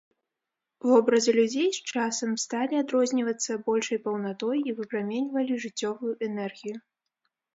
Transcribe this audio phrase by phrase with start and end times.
[0.91, 6.77] Вобразы людзей з часам сталі адрознівацца большай паўнатой і выпраменьвалі жыццёвую энергію.